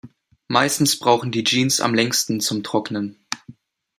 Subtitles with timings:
[0.47, 3.19] Meistens brauchen die Jeans am längsten zum Trocknen.